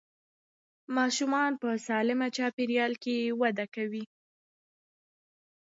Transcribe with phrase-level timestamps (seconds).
[0.97, 4.05] ماشومان په سالمه چاپېریال کې وده کوي.